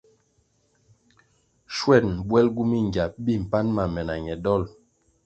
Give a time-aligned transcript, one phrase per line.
[1.75, 4.63] Schwen bwelgu mingya mi mpan ma me na ñe dol.